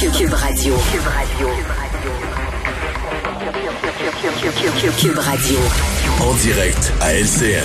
Cube 0.00 0.32
Radio. 0.32 0.76
Cube 0.92 1.00
Radio. 1.08 1.48
Cube 4.96 5.18
Radio. 5.18 5.58
En 6.20 6.34
direct 6.34 6.92
à 7.00 7.14
LCN. 7.14 7.64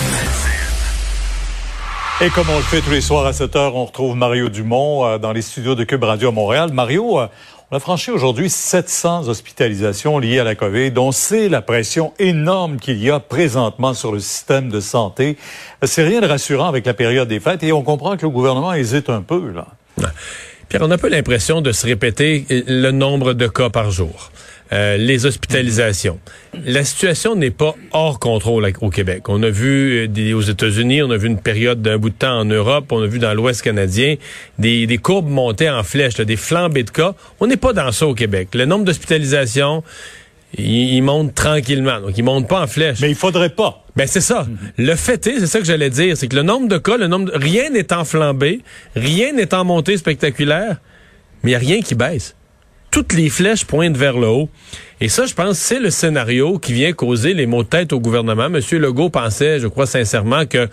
Et 2.21 2.29
comme 2.31 2.49
on 2.49 2.57
le 2.57 2.63
fait 2.63 2.81
tous 2.81 2.89
les 2.89 3.01
soirs 3.01 3.27
à 3.27 3.33
7 3.33 3.55
heures, 3.55 3.75
on 3.75 3.85
retrouve 3.85 4.15
Mario 4.15 4.49
Dumont 4.49 5.05
euh, 5.05 5.19
dans 5.19 5.31
les 5.31 5.43
studios 5.43 5.75
de 5.75 5.83
Cube 5.83 6.03
Radio 6.03 6.29
à 6.29 6.31
Montréal. 6.31 6.71
Mario, 6.73 7.19
euh, 7.19 7.27
on 7.69 7.77
a 7.77 7.79
franchi 7.79 8.09
aujourd'hui 8.09 8.49
700 8.49 9.27
hospitalisations 9.27 10.17
liées 10.17 10.39
à 10.39 10.43
la 10.43 10.55
COVID, 10.55 10.89
dont 10.89 11.11
c'est 11.11 11.49
la 11.49 11.61
pression 11.61 12.13
énorme 12.17 12.77
qu'il 12.77 12.97
y 12.97 13.11
a 13.11 13.19
présentement 13.19 13.93
sur 13.93 14.11
le 14.11 14.19
système 14.19 14.69
de 14.69 14.79
santé. 14.79 15.37
C'est 15.83 16.03
rien 16.03 16.19
de 16.19 16.27
rassurant 16.27 16.67
avec 16.67 16.87
la 16.87 16.95
période 16.95 17.27
des 17.27 17.39
fêtes 17.39 17.61
et 17.61 17.71
on 17.71 17.83
comprend 17.83 18.17
que 18.17 18.23
le 18.23 18.31
gouvernement 18.31 18.73
hésite 18.73 19.11
un 19.11 19.21
peu, 19.21 19.51
là. 19.51 19.67
Pierre, 20.69 20.81
on 20.81 20.91
a 20.91 20.95
un 20.95 20.97
peu 20.97 21.09
l'impression 21.09 21.61
de 21.61 21.71
se 21.71 21.85
répéter 21.85 22.45
le 22.49 22.91
nombre 22.91 23.33
de 23.33 23.47
cas 23.47 23.69
par 23.69 23.91
jour. 23.91 24.31
Euh, 24.71 24.97
les 24.97 25.27
hospitalisations. 25.27 26.19
La 26.65 26.83
situation 26.83 27.35
n'est 27.35 27.51
pas 27.51 27.75
hors 27.91 28.17
contrôle 28.17 28.71
au 28.81 28.89
Québec. 28.89 29.29
On 29.29 29.43
a 29.43 29.49
vu 29.49 30.07
euh, 30.07 30.35
aux 30.35 30.41
États-Unis, 30.41 31.03
on 31.03 31.11
a 31.11 31.17
vu 31.17 31.27
une 31.27 31.39
période 31.39 31.83
d'un 31.83 31.99
bout 31.99 32.09
de 32.09 32.15
temps 32.15 32.39
en 32.39 32.45
Europe, 32.45 32.91
on 32.91 33.03
a 33.03 33.05
vu 33.05 33.19
dans 33.19 33.35
l'Ouest 33.35 33.61
canadien 33.61 34.15
des, 34.57 34.87
des 34.87 34.97
courbes 34.97 35.29
monter 35.29 35.69
en 35.69 35.83
flèche, 35.83 36.15
des 36.15 36.37
flambées 36.37 36.83
de 36.83 36.89
cas. 36.89 37.13
On 37.39 37.45
n'est 37.45 37.57
pas 37.57 37.73
dans 37.73 37.91
ça 37.91 38.07
au 38.07 38.15
Québec. 38.15 38.47
Le 38.55 38.65
nombre 38.65 38.85
d'hospitalisations, 38.85 39.83
il, 40.57 41.01
monte 41.01 41.33
tranquillement. 41.33 41.99
Donc, 42.01 42.17
il 42.17 42.23
monte 42.23 42.47
pas 42.47 42.61
en 42.61 42.67
flèche. 42.67 42.99
Mais 43.01 43.09
il 43.09 43.15
faudrait 43.15 43.49
pas. 43.49 43.83
Ben, 43.95 44.07
c'est 44.07 44.21
ça. 44.21 44.47
Le 44.77 44.95
fait 44.95 45.25
est, 45.27 45.39
c'est 45.39 45.47
ça 45.47 45.59
que 45.59 45.65
j'allais 45.65 45.89
dire, 45.89 46.17
c'est 46.17 46.27
que 46.27 46.35
le 46.35 46.43
nombre 46.43 46.67
de 46.67 46.77
cas, 46.77 46.97
le 46.97 47.07
nombre 47.07 47.31
de, 47.31 47.37
rien 47.37 47.69
n'est 47.69 47.93
en 47.93 48.05
flambée, 48.05 48.61
rien 48.95 49.33
n'est 49.33 49.53
en 49.53 49.65
montée 49.65 49.97
spectaculaire, 49.97 50.77
mais 51.43 51.51
il 51.51 51.53
n'y 51.53 51.55
a 51.55 51.59
rien 51.59 51.81
qui 51.81 51.95
baisse 51.95 52.35
toutes 52.93 53.13
les 53.13 53.29
flèches 53.29 53.65
pointent 53.65 53.97
vers 53.97 54.19
le 54.19 54.27
haut. 54.27 54.49
Et 55.01 55.09
ça, 55.09 55.25
je 55.25 55.33
pense, 55.33 55.57
c'est 55.57 55.79
le 55.79 55.89
scénario 55.89 56.59
qui 56.59 56.73
vient 56.73 56.93
causer 56.93 57.33
les 57.33 57.47
maux 57.47 57.63
de 57.63 57.67
tête 57.67 57.91
au 57.91 57.99
gouvernement. 57.99 58.51
Monsieur 58.51 58.77
Legault 58.77 59.09
pensait, 59.09 59.59
je 59.59 59.67
crois 59.67 59.87
sincèrement, 59.87 60.45
que 60.45 60.69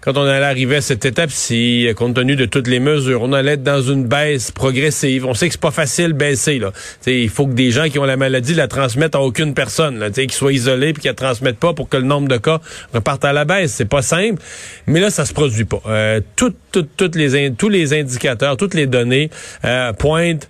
quand 0.00 0.16
on 0.16 0.22
allait 0.22 0.44
arriver 0.44 0.76
à 0.76 0.80
cette 0.80 1.04
étape-ci, 1.04 1.88
compte 1.96 2.14
tenu 2.14 2.36
de 2.36 2.44
toutes 2.44 2.68
les 2.68 2.80
mesures, 2.80 3.22
on 3.22 3.32
allait 3.32 3.52
être 3.52 3.62
dans 3.62 3.82
une 3.82 4.04
baisse 4.04 4.50
progressive. 4.50 5.26
On 5.26 5.34
sait 5.34 5.48
que 5.48 5.52
c'est 5.52 5.60
pas 5.60 5.70
facile 5.70 6.12
baisser. 6.12 6.58
Là. 6.58 6.72
il 7.06 7.28
faut 7.28 7.46
que 7.46 7.52
des 7.52 7.70
gens 7.70 7.88
qui 7.88 7.98
ont 7.98 8.04
la 8.04 8.16
maladie 8.16 8.54
la 8.54 8.68
transmettent 8.68 9.16
à 9.16 9.20
aucune 9.20 9.54
personne, 9.54 10.10
qu'ils 10.12 10.30
soient 10.32 10.52
isolés 10.52 10.92
puis 10.92 11.02
qu'ils 11.02 11.10
la 11.10 11.14
transmettent 11.14 11.58
pas 11.58 11.74
pour 11.74 11.88
que 11.88 11.96
le 11.96 12.04
nombre 12.04 12.28
de 12.28 12.36
cas 12.36 12.60
reparte 12.94 13.24
à 13.24 13.32
la 13.32 13.44
baisse. 13.44 13.72
C'est 13.72 13.88
pas 13.88 14.02
simple, 14.02 14.40
mais 14.86 15.00
là, 15.00 15.10
ça 15.10 15.24
se 15.24 15.32
produit 15.32 15.64
pas. 15.64 15.82
Euh, 15.86 16.20
toutes, 16.36 16.56
toutes, 16.96 17.16
les, 17.16 17.52
tous 17.52 17.68
les 17.68 17.92
indicateurs, 17.92 18.56
toutes 18.56 18.74
les 18.74 18.86
données 18.86 19.30
euh, 19.64 19.92
pointent 19.92 20.48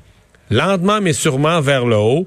lentement 0.51 1.01
mais 1.01 1.13
sûrement 1.13 1.61
vers 1.61 1.87
le 1.87 1.97
haut. 1.97 2.27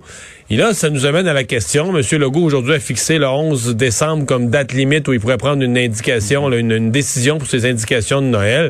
Et 0.51 0.57
là, 0.57 0.73
ça 0.73 0.89
nous 0.89 1.05
amène 1.05 1.29
à 1.29 1.33
la 1.33 1.45
question. 1.45 1.97
M. 1.97 2.03
Legault, 2.19 2.41
aujourd'hui, 2.41 2.73
a 2.73 2.79
fixé 2.79 3.17
le 3.17 3.25
11 3.25 3.73
décembre 3.77 4.25
comme 4.25 4.49
date 4.49 4.73
limite 4.73 5.07
où 5.07 5.13
il 5.13 5.19
pourrait 5.21 5.37
prendre 5.37 5.63
une 5.63 5.77
indication, 5.77 6.51
une, 6.51 6.91
décision 6.91 7.37
pour 7.37 7.47
ses 7.47 7.65
indications 7.65 8.21
de 8.21 8.27
Noël. 8.27 8.69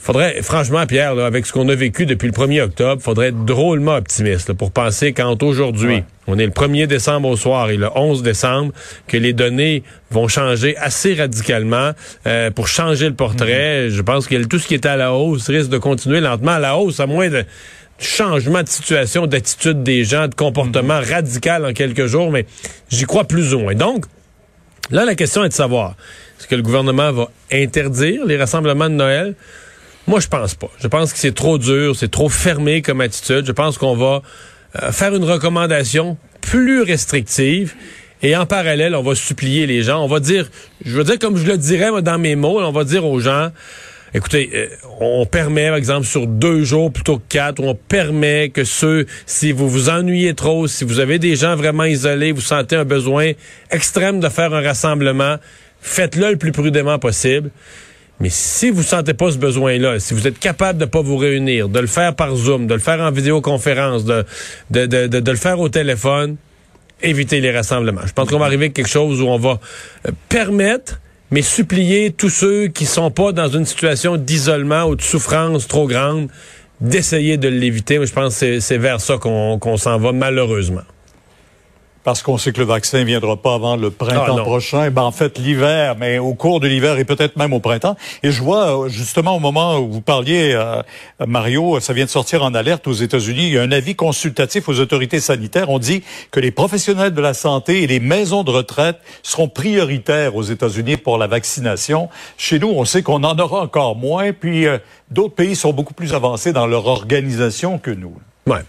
Faudrait, 0.00 0.42
franchement, 0.42 0.84
Pierre, 0.84 1.16
avec 1.20 1.46
ce 1.46 1.52
qu'on 1.52 1.68
a 1.68 1.76
vécu 1.76 2.04
depuis 2.04 2.26
le 2.26 2.32
1er 2.32 2.62
octobre, 2.62 3.00
faudrait 3.00 3.28
être 3.28 3.44
drôlement 3.44 3.94
optimiste 3.94 4.52
pour 4.54 4.72
penser 4.72 5.12
quand 5.12 5.40
aujourd'hui, 5.44 6.02
on 6.26 6.36
est 6.40 6.46
le 6.46 6.50
1er 6.50 6.88
décembre 6.88 7.28
au 7.28 7.36
soir 7.36 7.70
et 7.70 7.76
le 7.76 7.88
11 7.94 8.24
décembre, 8.24 8.72
que 9.06 9.16
les 9.16 9.32
données 9.32 9.84
vont 10.10 10.26
changer 10.26 10.76
assez 10.78 11.14
radicalement 11.14 11.92
euh, 12.26 12.50
pour 12.50 12.66
changer 12.66 13.06
le 13.08 13.14
portrait. 13.14 13.86
Mm-hmm. 13.86 13.90
Je 13.90 14.02
pense 14.02 14.26
que 14.26 14.42
tout 14.42 14.58
ce 14.58 14.66
qui 14.66 14.74
est 14.74 14.86
à 14.86 14.96
la 14.96 15.12
hausse 15.12 15.48
risque 15.48 15.70
de 15.70 15.78
continuer 15.78 16.18
lentement 16.18 16.50
à 16.50 16.58
la 16.58 16.76
hausse, 16.76 16.98
à 16.98 17.06
moins 17.06 17.28
de 17.28 17.44
changement 17.98 18.62
de 18.62 18.68
situation, 18.68 19.26
d'attitude 19.26 19.82
des 19.82 20.04
gens, 20.04 20.28
de 20.28 20.34
comportement 20.34 21.00
mhm. 21.00 21.10
radical 21.10 21.66
en 21.66 21.72
quelques 21.72 22.06
jours, 22.06 22.30
mais 22.30 22.46
j'y 22.90 23.04
crois 23.04 23.24
plus 23.24 23.54
ou 23.54 23.60
moins. 23.60 23.74
Donc, 23.74 24.06
là, 24.90 25.04
la 25.04 25.14
question 25.14 25.44
est 25.44 25.48
de 25.48 25.54
savoir, 25.54 25.94
est-ce 26.38 26.46
que 26.46 26.54
le 26.54 26.62
gouvernement 26.62 27.12
va 27.12 27.30
interdire 27.52 28.26
les 28.26 28.36
rassemblements 28.36 28.90
de 28.90 28.94
Noël? 28.94 29.34
Moi, 30.06 30.20
je 30.20 30.26
pense 30.26 30.54
pas. 30.54 30.70
Je 30.80 30.88
pense 30.88 31.12
que 31.12 31.18
c'est 31.18 31.34
trop 31.34 31.58
dur, 31.58 31.94
c'est 31.94 32.10
trop 32.10 32.28
fermé 32.28 32.82
comme 32.82 33.00
attitude. 33.00 33.46
Je 33.46 33.52
pense 33.52 33.78
qu'on 33.78 33.94
va 33.94 34.22
euh, 34.82 34.90
faire 34.90 35.14
une 35.14 35.24
recommandation 35.24 36.16
plus 36.40 36.82
restrictive. 36.82 37.74
Et 38.22 38.36
en 38.36 38.46
parallèle, 38.46 38.94
on 38.94 39.02
va 39.02 39.14
supplier 39.14 39.66
les 39.66 39.82
gens. 39.82 40.02
On 40.02 40.08
va 40.08 40.20
dire, 40.20 40.48
je 40.84 40.96
veux 40.96 41.04
dire 41.04 41.18
comme 41.18 41.36
je 41.36 41.46
le 41.46 41.58
dirais 41.58 42.02
dans 42.02 42.18
mes 42.18 42.36
mots, 42.36 42.60
on 42.60 42.72
va 42.72 42.84
dire 42.84 43.04
aux 43.04 43.20
gens, 43.20 43.50
Écoutez, 44.14 44.50
euh, 44.54 44.68
on 45.00 45.24
permet, 45.24 45.68
par 45.68 45.76
exemple, 45.76 46.06
sur 46.06 46.26
deux 46.26 46.64
jours 46.64 46.92
plutôt 46.92 47.16
que 47.16 47.22
quatre, 47.30 47.62
on 47.62 47.74
permet 47.74 48.50
que 48.50 48.62
ceux, 48.62 49.06
si 49.24 49.52
vous 49.52 49.68
vous 49.68 49.88
ennuyez 49.88 50.34
trop, 50.34 50.66
si 50.66 50.84
vous 50.84 51.00
avez 51.00 51.18
des 51.18 51.34
gens 51.34 51.56
vraiment 51.56 51.84
isolés, 51.84 52.32
vous 52.32 52.42
sentez 52.42 52.76
un 52.76 52.84
besoin 52.84 53.32
extrême 53.70 54.20
de 54.20 54.28
faire 54.28 54.52
un 54.52 54.60
rassemblement, 54.60 55.36
faites-le 55.80 56.32
le 56.32 56.36
plus 56.36 56.52
prudemment 56.52 56.98
possible. 56.98 57.50
Mais 58.20 58.28
si 58.28 58.70
vous 58.70 58.82
sentez 58.82 59.14
pas 59.14 59.32
ce 59.32 59.38
besoin-là, 59.38 59.98
si 59.98 60.12
vous 60.12 60.28
êtes 60.28 60.38
capable 60.38 60.78
de 60.78 60.84
pas 60.84 61.00
vous 61.00 61.16
réunir, 61.16 61.70
de 61.70 61.80
le 61.80 61.86
faire 61.86 62.14
par 62.14 62.36
Zoom, 62.36 62.66
de 62.66 62.74
le 62.74 62.80
faire 62.80 63.00
en 63.00 63.10
vidéoconférence, 63.10 64.04
de, 64.04 64.24
de, 64.70 64.86
de, 64.86 65.06
de, 65.06 65.30
le 65.30 65.36
faire 65.36 65.58
au 65.58 65.70
téléphone, 65.70 66.36
évitez 67.02 67.40
les 67.40 67.50
rassemblements. 67.50 68.06
Je 68.06 68.12
pense 68.12 68.28
qu'on 68.28 68.38
va 68.38 68.44
arriver 68.44 68.66
à 68.66 68.68
quelque 68.68 68.90
chose 68.90 69.22
où 69.22 69.26
on 69.26 69.38
va 69.38 69.58
euh, 70.06 70.12
permettre 70.28 71.00
mais 71.32 71.42
supplier 71.42 72.12
tous 72.12 72.28
ceux 72.28 72.68
qui 72.68 72.86
sont 72.86 73.10
pas 73.10 73.32
dans 73.32 73.48
une 73.48 73.64
situation 73.64 74.16
d'isolement 74.16 74.84
ou 74.84 74.94
de 74.94 75.02
souffrance 75.02 75.66
trop 75.66 75.88
grande 75.88 76.28
d'essayer 76.80 77.38
de 77.38 77.48
l'éviter. 77.48 78.04
Je 78.04 78.12
pense 78.12 78.38
que 78.38 78.60
c'est 78.60 78.78
vers 78.78 79.00
ça 79.00 79.16
qu'on 79.16 79.76
s'en 79.76 79.98
va 79.98 80.12
malheureusement 80.12 80.82
parce 82.04 82.22
qu'on 82.22 82.38
sait 82.38 82.52
que 82.52 82.58
le 82.58 82.66
vaccin 82.66 83.04
viendra 83.04 83.36
pas 83.36 83.54
avant 83.54 83.76
le 83.76 83.90
printemps 83.90 84.38
ah, 84.38 84.42
prochain. 84.42 84.90
Ben, 84.90 85.02
en 85.02 85.12
fait, 85.12 85.38
l'hiver, 85.38 85.96
mais 85.98 86.18
au 86.18 86.34
cours 86.34 86.60
de 86.60 86.66
l'hiver 86.66 86.98
et 86.98 87.04
peut-être 87.04 87.36
même 87.36 87.52
au 87.52 87.60
printemps. 87.60 87.96
Et 88.22 88.30
je 88.30 88.42
vois, 88.42 88.88
justement, 88.88 89.36
au 89.36 89.40
moment 89.40 89.78
où 89.78 89.90
vous 89.90 90.00
parliez, 90.00 90.52
euh, 90.54 90.82
Mario, 91.24 91.78
ça 91.80 91.92
vient 91.92 92.04
de 92.04 92.10
sortir 92.10 92.42
en 92.42 92.54
alerte 92.54 92.86
aux 92.88 92.92
États-Unis. 92.92 93.46
Il 93.46 93.52
y 93.52 93.58
a 93.58 93.62
un 93.62 93.72
avis 93.72 93.94
consultatif 93.94 94.68
aux 94.68 94.80
autorités 94.80 95.20
sanitaires. 95.20 95.70
On 95.70 95.78
dit 95.78 96.02
que 96.30 96.40
les 96.40 96.50
professionnels 96.50 97.14
de 97.14 97.20
la 97.20 97.34
santé 97.34 97.82
et 97.82 97.86
les 97.86 98.00
maisons 98.00 98.42
de 98.42 98.50
retraite 98.50 98.98
seront 99.22 99.48
prioritaires 99.48 100.34
aux 100.34 100.42
États-Unis 100.42 100.96
pour 100.96 101.18
la 101.18 101.26
vaccination. 101.26 102.08
Chez 102.36 102.58
nous, 102.58 102.70
on 102.70 102.84
sait 102.84 103.02
qu'on 103.02 103.22
en 103.22 103.38
aura 103.38 103.60
encore 103.60 103.96
moins. 103.96 104.32
Puis, 104.32 104.66
euh, 104.66 104.78
d'autres 105.10 105.34
pays 105.34 105.54
sont 105.54 105.72
beaucoup 105.72 105.94
plus 105.94 106.14
avancés 106.14 106.52
dans 106.52 106.66
leur 106.66 106.86
organisation 106.86 107.78
que 107.78 107.90
nous. 107.90 108.16
Ouais. 108.46 108.62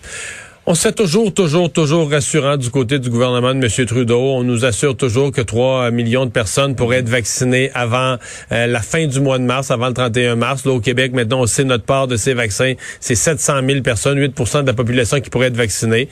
On 0.66 0.75
se 0.75 0.88
toujours, 0.88 1.34
toujours, 1.34 1.69
toujours 1.69 2.09
rassurant 2.09 2.56
du 2.56 2.69
côté 2.69 2.97
du 2.97 3.09
gouvernement 3.09 3.53
de 3.53 3.66
M. 3.66 3.85
Trudeau. 3.85 4.18
On 4.18 4.46
nous 4.46 4.63
assure 4.63 4.96
toujours 4.96 5.29
que 5.29 5.41
3 5.41 5.91
millions 5.91 6.25
de 6.25 6.31
personnes 6.31 6.78
pourraient 6.78 7.00
être 7.00 7.09
vaccinées 7.09 7.69
avant 7.74 8.16
euh, 8.53 8.66
la 8.68 8.79
fin 8.79 9.06
du 9.06 9.19
mois 9.19 9.40
de 9.40 9.44
mars, 9.44 9.72
avant 9.72 9.88
le 9.90 9.94
31 9.94 10.38
mars. 10.38 10.66
Là, 10.66 10.72
au 10.72 10.79
Québec, 10.79 11.12
maintenant, 11.12 11.41
on 11.41 11.47
sait 11.47 11.66
notre 11.66 11.84
part 11.84 12.07
de 12.07 12.16
ces 12.16 12.34
vaccins. 12.34 12.75
C'est 13.02 13.16
700 13.16 13.56
000 13.68 13.81
personnes, 13.81 14.18
8% 14.18 14.62
de 14.62 14.68
la 14.68 14.73
population 14.73 15.19
qui 15.19 15.29
pourrait 15.29 15.47
être 15.47 15.57
vaccinée. 15.57 16.07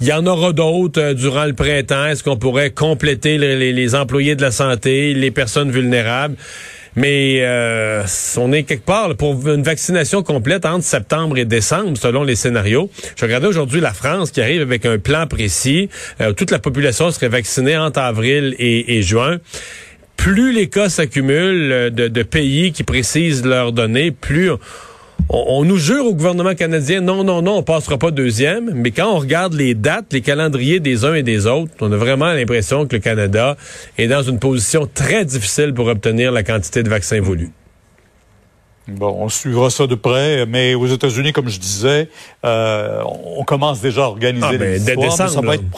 Il 0.00 0.06
y 0.06 0.12
en 0.12 0.24
aura 0.24 0.52
d'autres 0.52 1.00
euh, 1.00 1.14
durant 1.14 1.46
le 1.46 1.54
printemps. 1.54 2.06
Est-ce 2.06 2.22
qu'on 2.22 2.36
pourrait 2.36 2.70
compléter 2.70 3.38
les 3.38 3.94
employés 3.96 4.36
de 4.36 4.42
la 4.42 4.52
santé, 4.52 5.14
les 5.14 5.32
personnes 5.32 5.72
vulnérables? 5.72 6.36
Mais 6.96 7.40
euh, 7.42 8.04
on 8.36 8.52
est 8.52 8.64
quelque 8.64 8.84
part 8.84 9.14
pour 9.16 9.48
une 9.48 9.62
vaccination 9.62 10.22
complète 10.22 10.64
entre 10.66 10.84
septembre 10.84 11.38
et 11.38 11.44
décembre, 11.44 11.96
selon 11.96 12.24
les 12.24 12.36
scénarios. 12.36 12.90
Je 13.16 13.24
regardais 13.24 13.46
aujourd'hui 13.46 13.80
la 13.80 13.92
France 13.92 14.30
qui 14.30 14.40
arrive 14.40 14.62
avec 14.62 14.84
un 14.86 14.98
plan 14.98 15.26
précis. 15.26 15.88
Euh, 16.20 16.32
toute 16.32 16.50
la 16.50 16.58
population 16.58 17.10
serait 17.10 17.28
vaccinée 17.28 17.76
entre 17.76 18.00
avril 18.00 18.54
et, 18.58 19.02
juin 19.02 19.38
plus 20.16 20.52
les 20.52 20.68
cas 20.68 20.90
s'accumulent 20.90 21.72
euh, 21.72 21.90
de, 21.90 22.22
pays 22.22 22.72
qui 22.72 22.84
précisent 22.84 23.46
leurs 23.46 23.72
données, 23.72 24.10
plus 24.10 24.50
nous 25.64 25.76
jure 25.76 26.06
au 26.06 26.14
gouvernement 26.14 26.54
canadien, 26.54 27.00
non, 27.00 27.22
non, 27.24 27.42
non, 27.42 27.58
on 27.58 27.62
passera 27.62 27.98
pas 27.98 28.10
deuxième. 28.10 28.72
Mais 28.74 28.90
quand 28.90 29.12
on 29.14 29.18
regarde 29.18 29.54
les 29.54 29.74
dates, 29.74 30.12
les 30.12 30.20
calendriers 30.20 30.80
des 30.80 31.04
uns 31.04 31.14
et 31.14 31.22
des 31.22 31.46
autres, 31.46 31.72
on 31.80 31.92
a 31.92 31.96
vraiment 31.96 32.32
l'impression 32.32 32.86
que 32.86 32.96
le 32.96 33.02
Canada 33.02 33.56
est 33.98 34.08
dans 34.08 34.22
une 34.22 34.38
position 34.38 34.88
très 34.92 35.24
difficile 35.24 35.72
pour 35.72 35.86
obtenir 35.86 36.32
la 36.32 36.42
quantité 36.42 36.82
de 36.82 36.88
vaccins 36.88 37.20
voulus. 37.20 37.50
Bon, 38.88 39.14
on 39.20 39.28
suivra 39.28 39.70
ça 39.70 39.86
de 39.86 39.94
près, 39.94 40.46
mais 40.46 40.74
aux 40.74 40.86
États-Unis, 40.86 41.32
comme 41.32 41.48
je 41.48 41.60
disais, 41.60 42.08
euh, 42.44 43.02
on 43.36 43.44
commence 43.44 43.80
déjà 43.80 44.02
à 44.02 44.06
organiser 44.06 44.46
ah, 44.50 44.56
ben, 44.58 44.84
les 44.84 44.96
décembre, 44.96 45.30
ça 45.30 45.40
va 45.40 45.54
être 45.54 45.70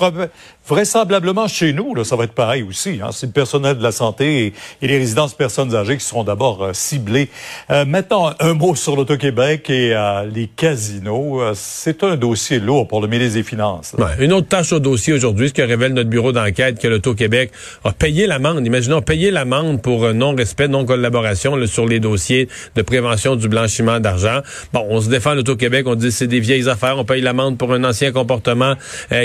vraisemblablement 0.66 1.48
chez 1.48 1.72
nous, 1.72 1.94
là, 1.94 2.04
ça 2.04 2.16
va 2.16 2.24
être 2.24 2.32
pareil 2.32 2.62
aussi. 2.62 3.00
Hein. 3.02 3.10
C'est 3.12 3.26
le 3.26 3.32
personnel 3.32 3.78
de 3.78 3.82
la 3.82 3.92
santé 3.92 4.46
et, 4.46 4.86
les 4.86 4.98
résidences 4.98 5.34
personnes 5.34 5.74
âgées 5.74 5.96
qui 5.96 6.04
seront 6.04 6.24
d'abord 6.24 6.62
euh, 6.62 6.72
ciblés. 6.72 7.28
Euh, 7.70 7.84
maintenant, 7.84 8.32
un 8.38 8.54
mot 8.54 8.74
sur 8.74 8.96
l'Auto-Québec 8.96 9.70
et 9.70 9.94
euh, 9.94 10.24
les 10.32 10.46
casinos. 10.46 11.40
Euh, 11.40 11.52
c'est 11.54 12.04
un 12.04 12.16
dossier 12.16 12.60
lourd 12.60 12.86
pour 12.86 13.00
le 13.00 13.08
ministre 13.08 13.34
des 13.34 13.42
Finances. 13.42 13.94
Une 14.18 14.32
autre 14.32 14.48
tâche 14.48 14.72
au 14.72 14.78
dossier 14.78 15.12
aujourd'hui, 15.12 15.48
ce 15.48 15.54
que 15.54 15.62
révèle 15.62 15.94
notre 15.94 16.10
bureau 16.10 16.32
d'enquête, 16.32 16.78
que 16.78 16.88
l'Auto-Québec 16.88 17.50
a 17.84 17.92
payé 17.92 18.26
l'amende. 18.26 18.64
Imaginons, 18.66 19.02
payé 19.02 19.30
l'amende 19.30 19.82
pour 19.82 20.12
non-respect, 20.12 20.68
non-collaboration 20.68 21.66
sur 21.66 21.86
les 21.86 22.00
dossiers 22.00 22.48
de 22.76 22.82
prévention 22.82 23.36
du 23.36 23.48
blanchiment 23.48 24.00
d'argent. 24.00 24.40
Bon, 24.72 24.86
on 24.88 25.00
se 25.00 25.08
défend 25.08 25.34
l'Auto-Québec, 25.34 25.86
on 25.86 25.94
dit 25.94 26.12
c'est 26.12 26.26
des 26.26 26.40
vieilles 26.40 26.68
affaires, 26.68 26.98
on 26.98 27.04
paye 27.04 27.20
l'amende 27.20 27.58
pour 27.58 27.72
un 27.72 27.84
ancien 27.84 28.12
comportement 28.12 28.74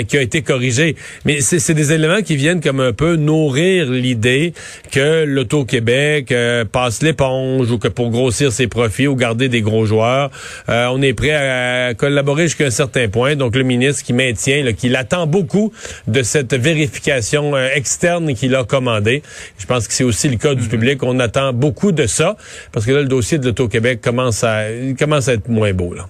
qui 0.08 0.16
a 0.16 0.22
été 0.22 0.42
corrigé. 0.42 0.96
Mais 1.28 1.42
c'est 1.42 1.74
des 1.74 1.92
éléments 1.92 2.22
qui 2.22 2.36
viennent 2.36 2.62
comme 2.62 2.80
un 2.80 2.94
peu 2.94 3.16
nourrir 3.16 3.90
l'idée 3.90 4.54
que 4.90 5.24
l'Auto-Québec 5.24 6.32
euh, 6.32 6.64
passe 6.64 7.02
l'éponge 7.02 7.70
ou 7.70 7.76
que 7.76 7.88
pour 7.88 8.08
grossir 8.08 8.50
ses 8.50 8.66
profits 8.66 9.06
ou 9.06 9.14
garder 9.14 9.50
des 9.50 9.60
gros 9.60 9.84
joueurs, 9.84 10.30
euh, 10.70 10.86
on 10.90 11.02
est 11.02 11.12
prêt 11.12 11.34
à 11.34 11.92
collaborer 11.92 12.44
jusqu'à 12.44 12.64
un 12.64 12.70
certain 12.70 13.08
point. 13.08 13.36
Donc 13.36 13.56
le 13.56 13.62
ministre 13.62 14.04
qui 14.04 14.14
maintient, 14.14 14.72
qu'il 14.72 14.96
attend 14.96 15.26
beaucoup 15.26 15.70
de 16.06 16.22
cette 16.22 16.54
vérification 16.54 17.54
euh, 17.54 17.68
externe 17.74 18.32
qu'il 18.32 18.54
a 18.54 18.64
commandée. 18.64 19.22
Je 19.58 19.66
pense 19.66 19.86
que 19.86 19.92
c'est 19.92 20.04
aussi 20.04 20.30
le 20.30 20.36
cas 20.36 20.54
du 20.54 20.62
mm-hmm. 20.62 20.68
public. 20.70 21.02
On 21.02 21.20
attend 21.20 21.52
beaucoup 21.52 21.92
de 21.92 22.06
ça 22.06 22.38
parce 22.72 22.86
que 22.86 22.92
là, 22.92 23.02
le 23.02 23.08
dossier 23.08 23.36
de 23.36 23.44
l'Auto-Québec 23.44 24.00
commence 24.00 24.44
à, 24.44 24.62
commence 24.98 25.28
à 25.28 25.34
être 25.34 25.50
moins 25.50 25.74
beau. 25.74 25.92
Là 25.92 26.08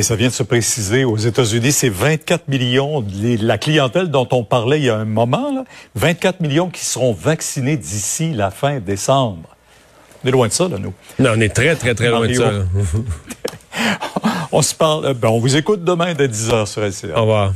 ça 0.00 0.16
vient 0.16 0.28
de 0.28 0.32
se 0.32 0.42
préciser 0.42 1.04
aux 1.04 1.18
États-Unis, 1.18 1.72
c'est 1.72 1.90
24 1.90 2.48
millions, 2.48 3.04
la 3.20 3.58
clientèle 3.58 4.08
dont 4.08 4.26
on 4.32 4.42
parlait 4.42 4.78
il 4.78 4.84
y 4.84 4.90
a 4.90 4.96
un 4.96 5.04
moment, 5.04 5.52
là, 5.52 5.64
24 5.96 6.40
millions 6.40 6.70
qui 6.70 6.84
seront 6.84 7.12
vaccinés 7.12 7.76
d'ici 7.76 8.32
la 8.32 8.50
fin 8.50 8.80
décembre. 8.80 9.54
On 10.24 10.28
est 10.28 10.30
loin 10.30 10.48
de 10.48 10.52
ça, 10.52 10.68
là, 10.68 10.78
nous. 10.78 10.94
Non, 11.18 11.32
on 11.36 11.40
est 11.40 11.54
très, 11.54 11.76
très, 11.76 11.94
très 11.94 12.08
loin 12.08 12.26
de 12.26 12.32
ça. 12.32 12.52
on 14.52 14.62
se 14.62 14.74
parle, 14.74 15.06
euh, 15.06 15.14
ben, 15.14 15.28
on 15.28 15.38
vous 15.38 15.56
écoute 15.56 15.84
demain 15.84 16.14
dès 16.14 16.28
10 16.28 16.50
heures 16.50 16.68
sur 16.68 16.82
LCA. 16.82 17.18
Au 17.18 17.22
revoir. 17.22 17.52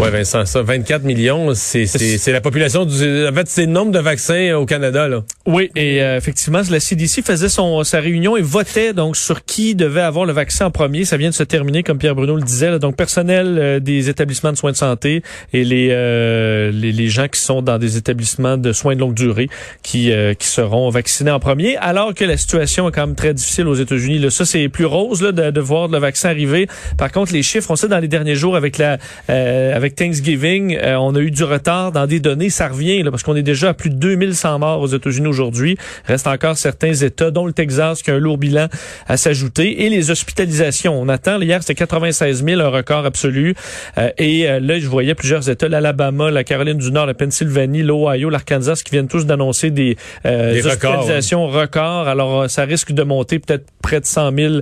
Oui, 0.00 0.10
Vincent, 0.10 0.44
ça, 0.44 0.62
24 0.62 1.04
millions, 1.04 1.52
c'est 1.54 1.86
la 2.28 2.40
population 2.40 2.84
du. 2.84 3.26
En 3.26 3.32
fait, 3.32 3.48
c'est 3.48 3.66
le 3.66 3.72
nombre 3.72 3.90
de 3.92 3.98
vaccins 3.98 4.54
au 4.54 4.66
Canada, 4.66 5.08
là. 5.08 5.24
Oui, 5.46 5.70
et 5.74 6.02
euh, 6.02 6.16
effectivement, 6.16 6.60
la 6.70 6.80
CDC 6.80 7.22
faisait 7.24 7.48
son 7.48 7.82
sa 7.82 7.98
réunion 8.00 8.36
et 8.36 8.42
votait 8.42 8.92
donc 8.92 9.16
sur 9.16 9.44
qui 9.44 9.74
devait 9.74 10.02
avoir 10.02 10.24
le 10.26 10.32
vaccin 10.32 10.66
en 10.66 10.70
premier. 10.70 11.04
Ça 11.04 11.16
vient 11.16 11.30
de 11.30 11.34
se 11.34 11.42
terminer, 11.42 11.82
comme 11.82 11.98
Pierre 11.98 12.14
Bruno 12.14 12.36
le 12.36 12.42
disait. 12.42 12.78
donc, 12.78 12.96
personnel 12.96 13.56
euh, 13.58 13.80
des 13.80 14.08
établissements 14.08 14.52
de 14.52 14.56
soins 14.56 14.72
de 14.72 14.76
santé 14.76 15.22
et 15.52 15.64
les, 15.64 15.88
euh, 15.90 16.70
les, 16.70 16.92
les 16.92 17.08
gens 17.08 17.28
qui 17.28 17.40
sont 17.40 17.62
dans 17.62 17.78
des 17.78 17.96
établissements 17.96 18.56
de 18.56 18.72
soins 18.72 18.94
de 18.94 19.00
longue 19.00 19.14
durée 19.14 19.48
qui 19.82 20.12
qui 20.38 20.46
seront 20.46 20.90
vaccinés 20.90 21.30
en 21.30 21.40
premier, 21.40 21.76
alors 21.78 22.14
que 22.14 22.24
la 22.24 22.36
situation 22.36 22.88
est 22.88 22.92
quand 22.92 23.06
même 23.06 23.16
très 23.16 23.34
difficile 23.34 23.66
aux 23.66 23.74
États-Unis. 23.74 24.18
Là, 24.18 24.30
ça, 24.30 24.44
c'est 24.44 24.68
plus 24.68 24.84
rose 24.84 25.22
là, 25.22 25.32
de, 25.32 25.50
de 25.50 25.60
voir 25.60 25.88
le 25.88 25.98
vaccin 25.98 26.28
arriver. 26.28 26.68
Par 26.96 27.10
contre, 27.10 27.32
les 27.32 27.42
chiffres, 27.42 27.70
on 27.70 27.76
sait 27.76 27.88
dans 27.88 27.98
les 27.98 28.08
derniers 28.08 28.34
jours 28.34 28.56
avec 28.56 28.78
la 28.78 28.98
euh, 29.38 29.76
avec 29.76 29.94
Thanksgiving, 29.94 30.76
euh, 30.76 30.96
on 30.96 31.14
a 31.14 31.20
eu 31.20 31.30
du 31.30 31.44
retard 31.44 31.92
dans 31.92 32.06
des 32.06 32.20
données. 32.20 32.50
Ça 32.50 32.68
revient 32.68 33.02
là, 33.02 33.10
parce 33.10 33.22
qu'on 33.22 33.36
est 33.36 33.42
déjà 33.42 33.70
à 33.70 33.74
plus 33.74 33.90
de 33.90 33.94
2100 33.94 34.58
morts 34.58 34.80
aux 34.80 34.88
États-Unis 34.88 35.28
aujourd'hui. 35.28 35.76
Reste 36.06 36.26
encore 36.26 36.56
certains 36.56 36.92
États, 36.92 37.30
dont 37.30 37.46
le 37.46 37.52
Texas, 37.52 38.02
qui 38.02 38.10
a 38.10 38.14
un 38.14 38.18
lourd 38.18 38.38
bilan 38.38 38.66
à 39.06 39.16
s'ajouter. 39.16 39.84
Et 39.84 39.90
les 39.90 40.10
hospitalisations. 40.10 41.00
On 41.00 41.08
attend, 41.08 41.40
hier, 41.40 41.62
c'était 41.62 41.76
96 41.76 42.44
000, 42.44 42.60
un 42.60 42.68
record 42.68 43.06
absolu. 43.06 43.54
Euh, 43.96 44.10
et 44.18 44.46
là, 44.60 44.78
je 44.78 44.86
voyais 44.88 45.14
plusieurs 45.14 45.48
États, 45.48 45.68
l'Alabama, 45.68 46.30
la 46.30 46.44
Caroline 46.44 46.78
du 46.78 46.90
Nord, 46.90 47.06
la 47.06 47.14
Pennsylvanie, 47.14 47.82
l'Ohio, 47.82 48.30
l'Arkansas, 48.30 48.82
qui 48.84 48.90
viennent 48.90 49.08
tous 49.08 49.26
d'annoncer 49.26 49.70
des, 49.70 49.96
hospitalisations 50.24 51.46
records. 51.46 52.08
Alors, 52.08 52.50
ça 52.50 52.64
risque 52.64 52.92
de 52.92 53.02
monter 53.02 53.38
peut-être 53.38 53.66
près 53.82 54.00
de 54.00 54.06
100 54.06 54.32
000 54.36 54.54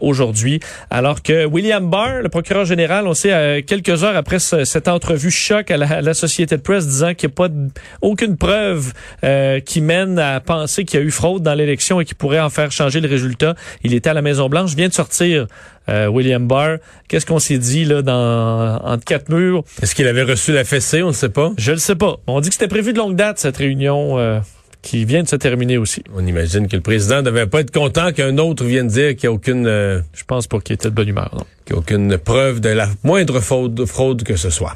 aujourd'hui. 0.00 0.60
Alors 0.90 1.22
que 1.22 1.46
William 1.46 1.88
Barr, 1.88 2.22
le 2.22 2.28
procureur 2.28 2.64
général, 2.64 3.06
on 3.06 3.14
sait, 3.14 3.64
quelques 3.66 4.04
heures 4.04 4.16
après 4.18 4.38
cette 4.38 4.88
entrevue 4.88 5.30
choc 5.30 5.70
à 5.70 5.76
la, 5.76 6.14
Société 6.14 6.56
de 6.56 6.62
presse 6.62 6.86
disant 6.86 7.14
qu'il 7.14 7.28
n'y 7.28 7.34
a 7.34 7.48
pas 7.48 7.54
aucune 8.02 8.36
preuve 8.36 8.92
euh, 9.24 9.60
qui 9.60 9.80
mène 9.80 10.18
à 10.18 10.40
penser 10.40 10.84
qu'il 10.84 10.98
y 10.98 11.02
a 11.02 11.06
eu 11.06 11.10
fraude 11.10 11.42
dans 11.42 11.54
l'élection 11.54 12.00
et 12.00 12.04
qui 12.04 12.14
pourrait 12.14 12.40
en 12.40 12.50
faire 12.50 12.72
changer 12.72 13.00
le 13.00 13.08
résultat. 13.08 13.54
Il 13.84 13.94
était 13.94 14.10
à 14.10 14.14
la 14.14 14.22
Maison 14.22 14.48
Blanche, 14.48 14.74
vient 14.74 14.88
de 14.88 14.92
sortir 14.92 15.46
euh, 15.88 16.08
William 16.08 16.46
Barr. 16.46 16.78
Qu'est-ce 17.08 17.24
qu'on 17.24 17.38
s'est 17.38 17.58
dit 17.58 17.84
là 17.84 18.02
dans 18.02 18.76
entre 18.84 19.04
quatre 19.04 19.28
murs? 19.30 19.64
Est-ce 19.80 19.94
qu'il 19.94 20.06
avait 20.06 20.22
reçu 20.22 20.52
la 20.52 20.64
fessée? 20.64 21.02
On 21.02 21.08
ne 21.08 21.12
sait 21.12 21.28
pas. 21.28 21.52
Je 21.56 21.72
ne 21.72 21.76
sais 21.76 21.96
pas. 21.96 22.16
On 22.26 22.40
dit 22.40 22.48
que 22.48 22.54
c'était 22.54 22.68
prévu 22.68 22.92
de 22.92 22.98
longue 22.98 23.16
date 23.16 23.38
cette 23.38 23.56
réunion. 23.56 24.18
Euh, 24.18 24.40
qui 24.82 25.04
vient 25.04 25.22
de 25.22 25.28
se 25.28 25.36
terminer 25.36 25.78
aussi. 25.78 26.02
On 26.14 26.26
imagine 26.26 26.68
que 26.68 26.76
le 26.76 26.82
président 26.82 27.16
ne 27.16 27.22
devait 27.22 27.46
pas 27.46 27.60
être 27.60 27.72
content 27.72 28.12
qu'un 28.12 28.38
autre 28.38 28.64
vienne 28.64 28.88
dire 28.88 29.16
qu'il 29.16 29.28
n'y 29.28 29.32
a 29.32 29.36
aucune... 29.36 29.64
Je 29.66 30.24
pense 30.26 30.46
pas 30.46 30.60
qu'il 30.60 30.74
était 30.74 30.88
de 30.88 30.94
bonne 30.94 31.08
humeur, 31.08 31.30
non 31.36 31.44
aucune 31.74 32.18
preuve 32.18 32.60
de 32.60 32.70
la 32.70 32.88
moindre 33.04 33.40
fraude, 33.40 33.84
fraude 33.86 34.22
que 34.22 34.36
ce 34.36 34.50
soit. 34.50 34.74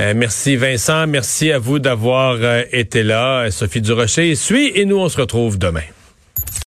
Euh, 0.00 0.14
merci 0.16 0.56
Vincent, 0.56 1.06
merci 1.06 1.52
à 1.52 1.58
vous 1.58 1.78
d'avoir 1.78 2.36
euh, 2.40 2.62
été 2.72 3.02
là. 3.02 3.50
Sophie 3.50 3.80
Durocher 3.80 4.34
suit 4.34 4.72
et 4.74 4.84
nous 4.84 4.98
on 4.98 5.08
se 5.08 5.20
retrouve 5.20 5.58
demain. 5.58 5.82